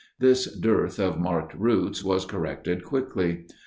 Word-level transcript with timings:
This 0.17 0.51
dearth 0.57 0.97
of 0.99 1.19
marked 1.19 1.53
routes 1.53 2.03
was 2.03 2.25
corrected 2.25 2.83
quickly. 2.83 3.45